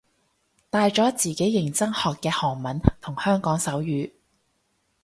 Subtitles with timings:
[0.71, 4.11] 大咗自己認真學嘅得韓文同香港手語